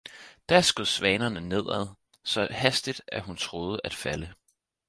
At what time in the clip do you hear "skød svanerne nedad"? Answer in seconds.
0.61-1.87